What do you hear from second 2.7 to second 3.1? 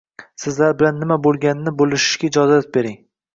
bering